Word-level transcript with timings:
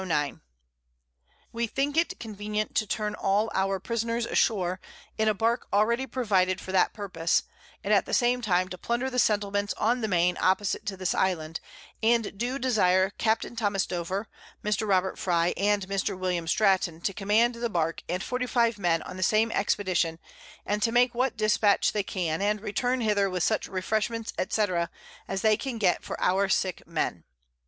_We 1.53 1.69
think 1.69 1.95
it 1.95 2.19
convenient 2.19 2.73
to 2.77 2.87
turn 2.87 3.13
all 3.13 3.51
our 3.53 3.79
Prisoners 3.79 4.25
ashore, 4.25 4.79
in 5.15 5.27
a 5.27 5.33
Bark 5.35 5.67
already 5.71 6.07
provided 6.07 6.59
for 6.59 6.71
that 6.71 6.91
purpose, 6.91 7.43
and 7.83 7.93
at 7.93 8.07
the 8.07 8.11
same 8.15 8.41
time 8.41 8.67
to 8.69 8.79
Plunder 8.79 9.11
the 9.11 9.19
Settlements 9.19 9.75
on 9.77 10.01
the 10.01 10.07
Main 10.07 10.39
opposite 10.41 10.87
to 10.87 10.97
this 10.97 11.13
Island, 11.13 11.59
and 12.01 12.35
do 12.35 12.57
desire 12.57 13.11
Capt._ 13.19 13.55
Thomas 13.55 13.85
Dover, 13.85 14.27
Mr. 14.63 14.87
Robert 14.87 15.19
Fry, 15.19 15.53
and 15.55 15.87
Mr. 15.87 16.17
William 16.17 16.47
Stratton 16.47 16.99
_to 17.01 17.15
command 17.15 17.53
the 17.53 17.69
Bark 17.69 18.01
and 18.09 18.23
45 18.23 18.79
Men 18.79 19.03
on 19.03 19.17
the 19.17 19.21
same 19.21 19.51
Expedition, 19.51 20.17
and 20.65 20.81
to 20.81 20.91
make 20.91 21.13
what 21.13 21.37
Dispatch 21.37 21.91
they 21.91 22.01
can, 22.01 22.41
and 22.41 22.59
return 22.59 23.01
hither 23.01 23.29
with 23.29 23.43
such 23.43 23.67
Refreshments, 23.67 24.33
&c. 24.49 24.65
as 25.27 25.41
they 25.43 25.55
can 25.57 25.77
get 25.77 26.03
for 26.03 26.19
our 26.19 26.49
sick 26.49 26.81
Men_. 26.89 27.21